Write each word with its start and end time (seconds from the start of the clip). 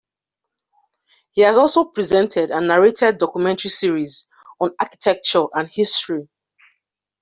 He 1.29 1.41
has 1.41 1.59
also 1.59 1.83
presented 1.83 2.49
and 2.49 2.67
narrated 2.67 3.19
documentary 3.19 3.69
series 3.69 4.27
on 4.59 4.71
architecture 4.79 5.45
and 5.53 5.69
history. 5.69 6.27